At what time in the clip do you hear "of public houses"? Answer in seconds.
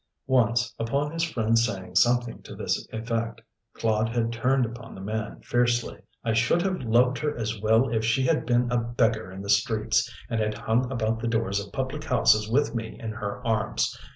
11.63-12.49